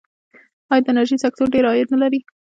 آیا 0.71 0.83
د 0.83 0.87
انرژۍ 0.91 1.17
سکتور 1.23 1.47
ډیر 1.53 1.65
عاید 1.69 1.87
نلري؟ 1.93 2.19